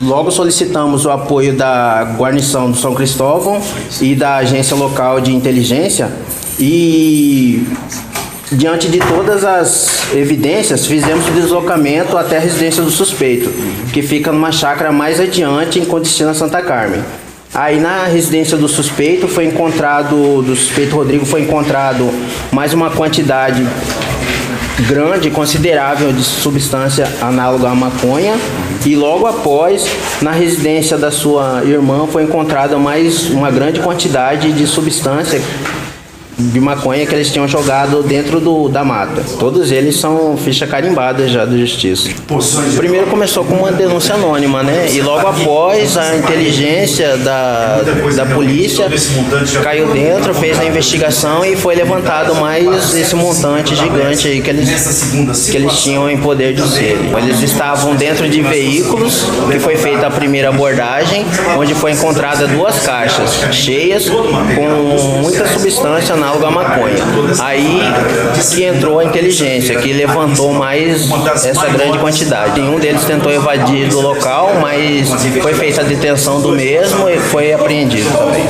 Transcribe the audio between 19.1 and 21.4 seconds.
foi encontrado, do suspeito Rodrigo